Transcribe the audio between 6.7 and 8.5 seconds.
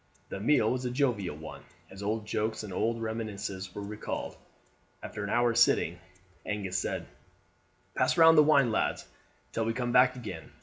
said: "Pass round the